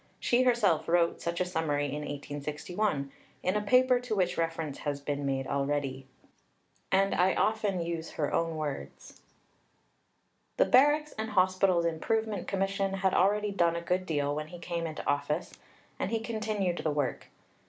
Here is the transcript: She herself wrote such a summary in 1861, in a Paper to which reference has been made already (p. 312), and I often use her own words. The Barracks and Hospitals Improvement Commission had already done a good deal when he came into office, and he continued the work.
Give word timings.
She 0.19 0.41
herself 0.41 0.87
wrote 0.87 1.21
such 1.21 1.39
a 1.39 1.45
summary 1.45 1.85
in 1.85 2.01
1861, 2.01 3.11
in 3.43 3.55
a 3.55 3.61
Paper 3.61 3.99
to 3.99 4.15
which 4.15 4.35
reference 4.35 4.79
has 4.79 4.99
been 4.99 5.27
made 5.27 5.45
already 5.45 6.07
(p. 6.07 6.07
312), 6.97 7.03
and 7.03 7.15
I 7.21 7.35
often 7.39 7.81
use 7.81 8.09
her 8.13 8.33
own 8.33 8.57
words. 8.57 9.21
The 10.57 10.65
Barracks 10.65 11.13
and 11.19 11.29
Hospitals 11.29 11.85
Improvement 11.85 12.47
Commission 12.47 12.95
had 12.95 13.13
already 13.13 13.51
done 13.51 13.75
a 13.75 13.81
good 13.81 14.07
deal 14.07 14.33
when 14.33 14.47
he 14.47 14.57
came 14.57 14.87
into 14.87 15.05
office, 15.05 15.53
and 15.99 16.09
he 16.09 16.19
continued 16.19 16.79
the 16.79 16.89
work. 16.89 17.27